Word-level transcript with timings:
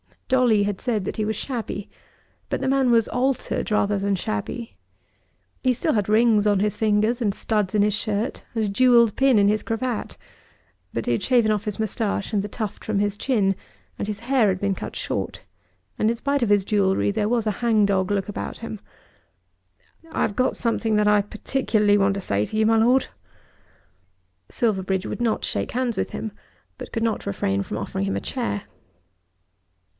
Dolly 0.27 0.63
had 0.63 0.79
said 0.81 1.03
that 1.05 1.17
he 1.17 1.25
was 1.25 1.35
shabby, 1.35 1.87
but 2.49 2.61
the 2.61 2.69
man 2.69 2.89
was 2.89 3.09
altered 3.09 3.69
rather 3.69 3.99
than 3.99 4.15
shabby. 4.15 4.77
He 5.61 5.73
still 5.73 5.93
had 5.93 6.09
rings 6.09 6.47
on 6.47 6.59
his 6.61 6.77
fingers 6.77 7.21
and 7.21 7.35
studs 7.35 7.75
in 7.75 7.81
his 7.81 7.93
shirt, 7.93 8.43
and 8.55 8.63
a 8.63 8.69
jewelled 8.69 9.15
pin 9.15 9.37
in 9.37 9.47
his 9.49 9.61
cravat; 9.61 10.17
but 10.93 11.05
he 11.05 11.11
had 11.11 11.21
shaven 11.21 11.51
off 11.51 11.65
his 11.65 11.79
moustache 11.79 12.31
and 12.33 12.41
the 12.41 12.47
tuft 12.47 12.83
from 12.85 12.97
his 12.99 13.15
chin, 13.17 13.55
and 13.99 14.07
his 14.07 14.19
hair 14.19 14.47
had 14.47 14.59
been 14.61 14.73
cut 14.73 14.95
short, 14.95 15.41
and 15.99 16.09
in 16.09 16.15
spite 16.15 16.41
of 16.41 16.49
his 16.49 16.63
jewellery 16.63 17.11
there 17.11 17.29
was 17.29 17.45
a 17.45 17.51
hang 17.59 17.85
dog 17.85 18.09
look 18.09 18.29
about 18.29 18.59
him. 18.59 18.79
"I've 20.13 20.37
got 20.37 20.55
something 20.55 20.95
that 20.95 21.09
I 21.09 21.21
particularly 21.21 21.97
want 21.97 22.15
to 22.15 22.21
say 22.21 22.45
to 22.45 22.55
you, 22.57 22.65
my 22.65 22.77
Lord." 22.77 23.07
Silverbridge 24.49 25.05
would 25.05 25.21
not 25.21 25.43
shake 25.45 25.71
hands 25.71 25.97
with 25.97 26.11
him, 26.11 26.31
but 26.77 26.93
could 26.93 27.03
not 27.03 27.25
refrain 27.27 27.61
from 27.63 27.77
offering 27.77 28.05
him 28.05 28.15
a 28.15 28.21
chair. 28.21 28.63